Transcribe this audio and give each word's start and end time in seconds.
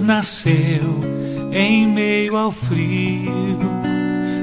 Nasceu 0.00 1.04
em 1.52 1.86
meio 1.86 2.36
ao 2.36 2.50
frio 2.50 3.60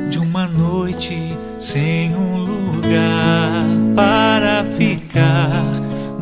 de 0.10 0.20
uma 0.20 0.47
noite 0.47 1.36
sem 1.60 2.15
um 2.15 2.38
lugar 2.38 3.65
para 3.96 4.63
ficar. 4.78 5.65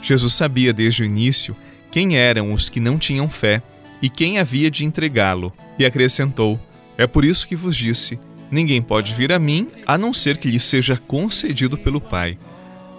Jesus 0.02 0.34
sabia 0.34 0.74
desde 0.74 1.04
o 1.04 1.06
início 1.06 1.56
quem 1.92 2.18
eram 2.18 2.54
os 2.54 2.70
que 2.70 2.80
não 2.80 2.98
tinham 2.98 3.30
fé 3.30 3.62
e 4.02 4.10
quem 4.10 4.40
havia 4.40 4.72
de 4.72 4.84
entregá-lo, 4.84 5.54
e 5.78 5.86
acrescentou: 5.86 6.60
É 6.98 7.06
por 7.06 7.24
isso 7.24 7.48
que 7.48 7.56
vos 7.56 7.76
disse: 7.76 8.20
Ninguém 8.50 8.82
pode 8.82 9.14
vir 9.14 9.32
a 9.32 9.38
mim 9.38 9.68
a 9.86 9.96
não 9.96 10.12
ser 10.12 10.38
que 10.38 10.50
lhe 10.50 10.60
seja 10.60 10.98
concedido 10.98 11.78
pelo 11.78 12.02
Pai. 12.02 12.36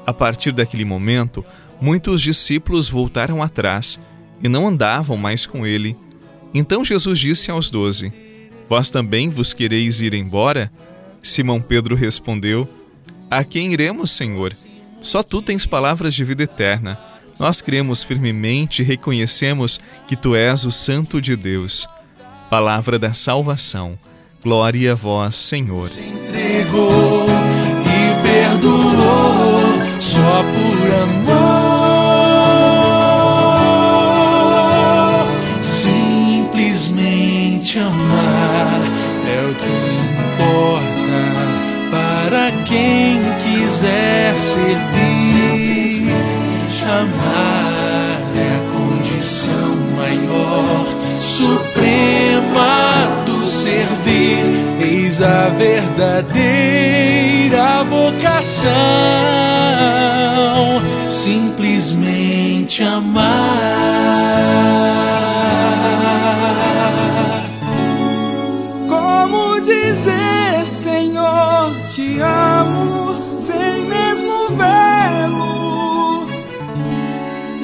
A 0.06 0.12
partir 0.12 0.52
daquele 0.52 0.84
momento, 0.84 1.44
muitos 1.80 2.22
discípulos 2.22 2.88
voltaram 2.88 3.42
atrás 3.42 3.98
e 4.40 4.48
não 4.48 4.68
andavam 4.68 5.16
mais 5.16 5.44
com 5.44 5.66
ele. 5.66 5.96
Então 6.55 6.84
Jesus 6.84 7.19
disse 7.19 7.50
aos 7.50 7.70
doze: 7.70 8.12
Vós 8.69 8.91
também 8.91 9.28
vos 9.28 9.55
quereis 9.55 10.00
ir 10.00 10.14
embora? 10.14 10.70
Simão 11.22 11.61
Pedro 11.61 11.95
respondeu: 11.95 12.69
A 13.31 13.45
quem 13.45 13.72
iremos, 13.72 14.11
Senhor? 14.11 14.53
Só 15.00 15.23
tu 15.23 15.42
tens 15.42 15.67
palavras 15.67 16.14
de 16.14 16.25
vida 16.25 16.45
eterna. 16.45 16.98
Nós 17.39 17.61
cremos 17.61 18.05
firmemente 18.05 18.83
e 18.83 18.84
reconhecemos 18.84 19.80
que 20.06 20.14
tu 20.14 20.36
és 20.36 20.64
o 20.64 20.70
Santo 20.70 21.20
de 21.20 21.34
Deus. 21.34 21.89
Palavra 22.48 22.98
da 22.98 23.12
salvação. 23.12 23.98
Glória 24.42 24.92
a 24.92 24.95
vós, 24.95 25.34
Senhor. 25.34 25.89
Se 25.89 26.00
entregou 26.00 27.27
e 27.27 28.23
perdoou 28.23 30.00
só 30.00 30.42
por 30.42 31.03
amor. 31.03 31.31
Verdadeira 55.96 57.82
vocação. 57.84 58.72
Simplesmente 61.08 62.82
amar. 62.82 63.32
Como 68.88 69.60
dizer, 69.60 70.64
Senhor, 70.64 71.76
te 71.88 72.18
amo, 72.20 73.40
sem 73.40 73.84
mesmo 73.84 74.48
vê-lo, 74.56 76.28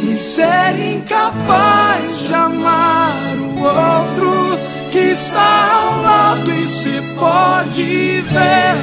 e 0.03 0.17
ser 0.17 0.79
incapaz 0.95 2.29
de 2.29 2.35
amar 2.35 3.37
o 3.39 3.63
outro 3.63 4.59
que 4.91 4.99
está 4.99 5.73
ao 5.73 6.03
lado 6.03 6.48
se 6.69 7.01
pode 7.15 8.21
ver 8.21 8.77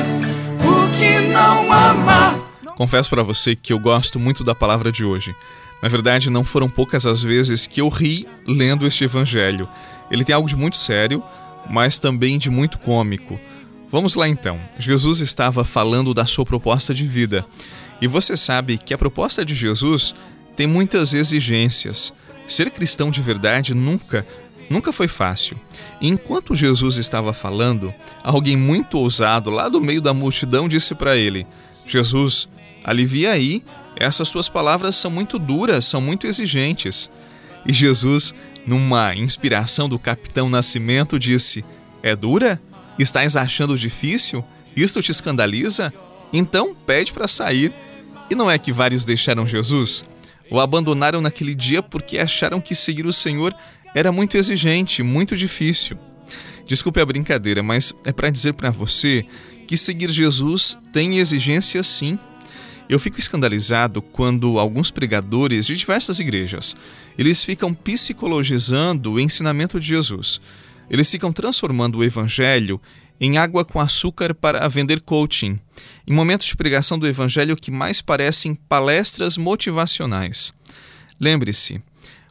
o 0.59 0.97
que 0.97 1.31
não 1.31 1.72
ama. 1.72 2.44
Confesso 2.75 3.09
para 3.12 3.22
você 3.22 3.56
que 3.56 3.72
eu 3.72 3.78
gosto 3.78 4.19
muito 4.19 4.44
da 4.44 4.56
palavra 4.56 4.91
de 4.91 5.06
hoje. 5.06 5.35
Na 5.84 5.88
verdade, 5.88 6.31
não 6.31 6.44
foram 6.44 6.68
poucas 6.68 7.06
as 7.06 7.22
vezes 7.22 7.68
que 7.68 7.79
eu 7.79 7.88
ri 7.88 8.28
lendo 8.47 8.88
este 8.88 9.03
evangelho. 9.03 9.69
Ele 10.09 10.23
tem 10.23 10.34
algo 10.34 10.50
de 10.50 10.56
muito 10.56 10.78
sério, 10.78 11.23
mas 11.69 12.00
também 12.00 12.40
de 12.40 12.50
muito 12.50 12.79
cômico. 12.79 13.40
Vamos 13.91 14.16
lá 14.16 14.28
então. 14.28 14.59
Jesus 14.79 15.19
estava 15.19 15.63
falando 15.63 16.12
da 16.12 16.25
sua 16.25 16.44
proposta 16.44 16.91
de 16.91 17.06
vida. 17.06 17.46
E 18.02 18.07
você 18.07 18.35
sabe 18.35 18.79
que 18.79 18.96
a 18.96 18.97
proposta 18.97 19.46
de 19.46 19.53
Jesus 19.53 20.16
tem 20.56 20.66
muitas 20.66 21.13
exigências. 21.13 22.12
Ser 22.47 22.72
cristão 22.72 23.12
de 23.12 23.22
verdade 23.22 23.75
nunca, 23.75 24.25
nunca 24.70 24.92
foi 24.92 25.08
fácil. 25.08 25.59
Enquanto 26.02 26.56
Jesus 26.56 26.98
estava 26.98 27.34
falando, 27.34 27.94
alguém 28.24 28.58
muito 28.58 28.98
ousado 28.98 29.50
lá 29.50 29.70
do 29.70 29.81
meio 29.81 30.02
da 30.02 30.14
multidão 30.14 30.68
disse 30.68 30.96
para 30.96 31.16
ele: 31.16 31.46
Jesus, 31.88 32.50
alivia 32.84 33.31
aí, 33.31 33.64
essas 33.96 34.28
suas 34.28 34.50
palavras 34.50 34.96
são 34.96 35.09
muito 35.09 35.40
duras, 35.40 35.86
são 35.86 36.02
muito 36.02 36.28
exigentes. 36.28 37.09
E 37.66 37.72
Jesus, 37.72 38.34
numa 38.66 39.16
inspiração 39.16 39.88
do 39.88 39.98
capitão 39.98 40.50
Nascimento, 40.50 41.18
disse: 41.18 41.64
É 42.03 42.16
dura? 42.16 42.62
Estás 43.00 43.36
achando 43.36 43.78
difícil? 43.78 44.44
Isto 44.76 45.02
te 45.02 45.12
escandaliza? 45.12 45.94
Então 46.32 46.76
pede 46.76 47.14
para 47.14 47.28
sair. 47.28 47.74
E 48.30 48.36
não 48.36 48.50
é 48.50 48.58
que 48.58 48.72
vários 48.72 49.06
deixaram 49.06 49.47
Jesus? 49.47 50.03
O 50.50 50.59
abandonaram 50.59 51.22
naquele 51.22 51.56
dia 51.56 51.82
porque 51.82 52.18
acharam 52.18 52.62
que 52.62 52.76
seguir 52.76 53.06
o 53.06 53.14
Senhor 53.14 53.56
era 53.96 54.12
muito 54.12 54.38
exigente, 54.38 55.02
muito 55.02 55.38
difícil. 55.38 55.98
Desculpe 56.68 57.00
a 57.00 57.06
brincadeira, 57.06 57.64
mas 57.64 57.94
é 58.04 58.12
para 58.12 58.30
dizer 58.30 58.54
para 58.54 58.70
você 58.70 59.26
que 59.66 59.78
seguir 59.78 60.10
Jesus 60.12 60.78
tem 60.92 61.18
exigência 61.18 61.82
sim. 61.82 62.20
Eu 62.90 63.00
fico 63.00 63.18
escandalizado 63.18 64.02
quando 64.02 64.60
alguns 64.60 64.92
pregadores 64.92 65.66
de 65.66 65.78
diversas 65.78 66.20
igrejas, 66.20 66.76
eles 67.18 67.44
ficam 67.44 67.74
psicologizando 67.74 69.14
o 69.14 69.20
ensinamento 69.20 69.80
de 69.80 69.88
Jesus. 69.88 70.42
Eles 70.90 71.10
ficam 71.10 71.32
transformando 71.32 72.00
o 72.00 72.04
evangelho 72.04 72.80
em 73.20 73.38
água 73.38 73.64
com 73.64 73.80
açúcar 73.80 74.36
para 74.36 74.68
vender 74.68 75.00
coaching, 75.00 75.58
em 76.06 76.14
momentos 76.14 76.48
de 76.48 76.56
pregação 76.56 77.00
do 77.00 77.08
evangelho 77.08 77.56
que 77.56 77.72
mais 77.72 78.02
parecem 78.02 78.54
palestras 78.54 79.38
motivacionais. 79.38 80.54
Lembre-se, 81.20 81.82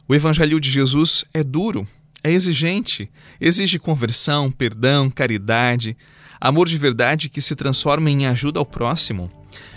o 0.07 0.13
evangelho 0.13 0.59
de 0.59 0.69
Jesus 0.69 1.25
é 1.33 1.43
duro, 1.43 1.87
é 2.23 2.31
exigente, 2.31 3.09
exige 3.41 3.79
conversão, 3.79 4.51
perdão, 4.51 5.09
caridade, 5.09 5.97
amor 6.39 6.67
de 6.67 6.77
verdade 6.77 7.29
que 7.29 7.41
se 7.41 7.55
transforma 7.55 8.09
em 8.09 8.27
ajuda 8.27 8.59
ao 8.59 8.65
próximo. 8.65 9.31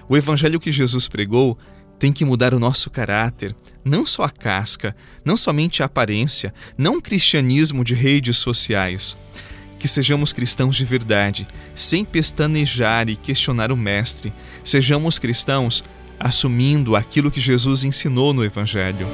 O 0.08 0.16
evangelho 0.16 0.60
que 0.60 0.72
Jesus 0.72 1.08
pregou 1.08 1.58
tem 1.98 2.12
que 2.12 2.24
mudar 2.24 2.52
o 2.54 2.58
nosso 2.58 2.90
caráter, 2.90 3.56
não 3.84 4.04
só 4.04 4.24
a 4.24 4.30
casca, 4.30 4.94
não 5.24 5.36
somente 5.36 5.82
a 5.82 5.86
aparência, 5.86 6.52
não 6.76 6.96
um 6.96 7.00
cristianismo 7.00 7.82
de 7.82 7.94
redes 7.94 8.36
sociais. 8.36 9.16
Que 9.78 9.88
sejamos 9.88 10.32
cristãos 10.32 10.76
de 10.76 10.84
verdade, 10.84 11.46
sem 11.74 12.04
pestanejar 12.04 13.08
e 13.08 13.16
questionar 13.16 13.72
o 13.72 13.76
Mestre. 13.76 14.32
Sejamos 14.64 15.18
cristãos 15.18 15.84
assumindo 16.18 16.96
aquilo 16.96 17.30
que 17.30 17.40
Jesus 17.40 17.84
ensinou 17.84 18.34
no 18.34 18.44
Evangelho. 18.44 19.06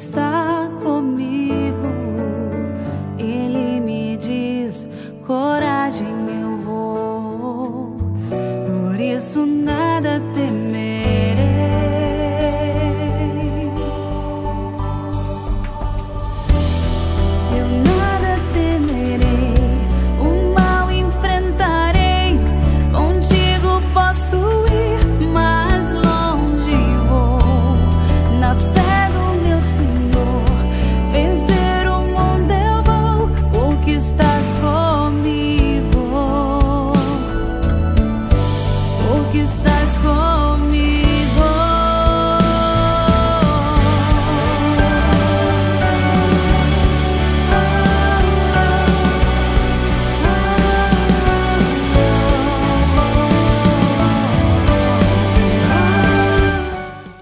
Está 0.00 0.29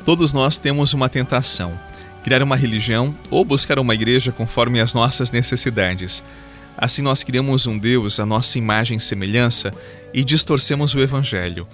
Todos 0.09 0.33
nós 0.33 0.57
temos 0.57 0.95
uma 0.95 1.07
tentação: 1.07 1.79
criar 2.25 2.43
uma 2.43 2.57
religião 2.57 3.15
ou 3.31 3.45
buscar 3.45 3.79
uma 3.79 3.93
igreja 3.93 4.33
conforme 4.33 4.81
as 4.81 4.95
nossas 4.95 5.31
necessidades. 5.31 6.25
Assim, 6.79 7.03
nós 7.03 7.23
criamos 7.23 7.67
um 7.67 7.77
Deus 7.77 8.19
à 8.19 8.25
nossa 8.25 8.57
imagem 8.57 8.97
e 8.97 9.01
semelhança 9.01 9.71
e 10.15 10.25
distorcemos 10.25 10.95
o 10.95 11.01
Evangelho. 11.01 11.69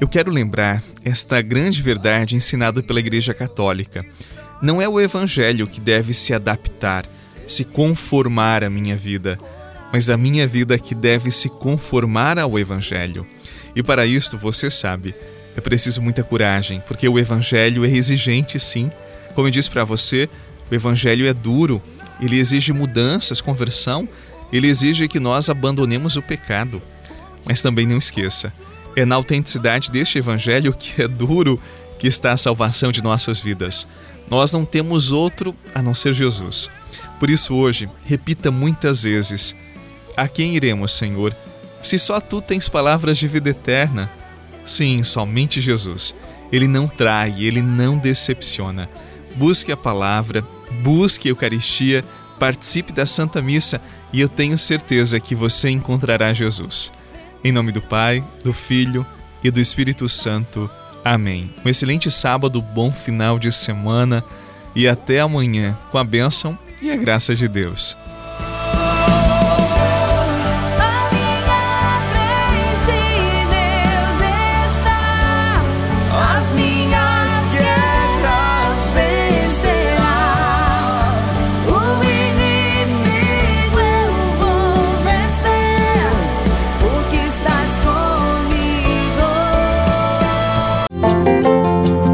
Eu 0.00 0.08
quero 0.08 0.32
lembrar 0.32 0.82
esta 1.04 1.42
grande 1.42 1.82
verdade 1.82 2.34
ensinada 2.34 2.82
pela 2.82 3.00
Igreja 3.00 3.34
Católica. 3.34 4.02
Não 4.62 4.80
é 4.80 4.88
o 4.88 4.98
Evangelho 4.98 5.66
que 5.66 5.78
deve 5.78 6.14
se 6.14 6.32
adaptar, 6.32 7.04
se 7.46 7.64
conformar 7.64 8.64
à 8.64 8.70
minha 8.70 8.96
vida, 8.96 9.38
mas 9.92 10.08
a 10.08 10.16
minha 10.16 10.46
vida 10.46 10.78
que 10.78 10.94
deve 10.94 11.30
se 11.30 11.50
conformar 11.50 12.38
ao 12.38 12.58
Evangelho. 12.58 13.26
E 13.76 13.82
para 13.82 14.06
isto, 14.06 14.38
você 14.38 14.70
sabe, 14.70 15.14
é 15.56 15.60
preciso 15.60 16.02
muita 16.02 16.22
coragem, 16.22 16.82
porque 16.86 17.08
o 17.08 17.18
Evangelho 17.18 17.84
é 17.84 17.88
exigente, 17.88 18.58
sim. 18.58 18.90
Como 19.34 19.46
eu 19.46 19.50
disse 19.50 19.70
para 19.70 19.84
você, 19.84 20.28
o 20.70 20.74
Evangelho 20.74 21.26
é 21.26 21.32
duro, 21.32 21.82
ele 22.20 22.38
exige 22.38 22.72
mudanças, 22.72 23.40
conversão, 23.40 24.08
ele 24.52 24.68
exige 24.68 25.08
que 25.08 25.20
nós 25.20 25.48
abandonemos 25.48 26.16
o 26.16 26.22
pecado. 26.22 26.82
Mas 27.46 27.60
também 27.60 27.86
não 27.86 27.98
esqueça, 27.98 28.52
é 28.96 29.04
na 29.04 29.16
autenticidade 29.16 29.90
deste 29.90 30.18
Evangelho 30.18 30.72
que 30.72 31.02
é 31.02 31.08
duro 31.08 31.60
que 31.98 32.06
está 32.06 32.32
a 32.32 32.36
salvação 32.36 32.90
de 32.90 33.02
nossas 33.02 33.38
vidas. 33.40 33.86
Nós 34.28 34.52
não 34.52 34.64
temos 34.64 35.12
outro 35.12 35.54
a 35.74 35.82
não 35.82 35.94
ser 35.94 36.14
Jesus. 36.14 36.70
Por 37.18 37.30
isso, 37.30 37.54
hoje, 37.54 37.88
repita 38.04 38.50
muitas 38.50 39.02
vezes: 39.02 39.54
A 40.16 40.26
quem 40.26 40.56
iremos, 40.56 40.92
Senhor? 40.92 41.34
Se 41.82 41.98
só 41.98 42.20
tu 42.20 42.40
tens 42.40 42.68
palavras 42.68 43.18
de 43.18 43.28
vida 43.28 43.50
eterna. 43.50 44.10
Sim, 44.64 45.02
somente 45.02 45.60
Jesus. 45.60 46.14
Ele 46.50 46.66
não 46.66 46.86
trai, 46.86 47.34
ele 47.38 47.60
não 47.60 47.98
decepciona. 47.98 48.88
Busque 49.36 49.72
a 49.72 49.76
palavra, 49.76 50.44
busque 50.82 51.28
a 51.28 51.30
Eucaristia, 51.30 52.04
participe 52.38 52.92
da 52.92 53.06
Santa 53.06 53.42
Missa 53.42 53.80
e 54.12 54.20
eu 54.20 54.28
tenho 54.28 54.56
certeza 54.56 55.18
que 55.18 55.34
você 55.34 55.70
encontrará 55.70 56.32
Jesus. 56.32 56.92
Em 57.42 57.52
nome 57.52 57.72
do 57.72 57.82
Pai, 57.82 58.24
do 58.42 58.52
Filho 58.52 59.04
e 59.42 59.50
do 59.50 59.60
Espírito 59.60 60.08
Santo. 60.08 60.70
Amém. 61.04 61.52
Um 61.64 61.68
excelente 61.68 62.10
sábado, 62.10 62.62
bom 62.62 62.92
final 62.92 63.38
de 63.38 63.52
semana 63.52 64.24
e 64.74 64.88
até 64.88 65.20
amanhã 65.20 65.76
com 65.90 65.98
a 65.98 66.04
bênção 66.04 66.58
e 66.80 66.90
a 66.90 66.96
graça 66.96 67.34
de 67.34 67.46
Deus. 67.46 67.96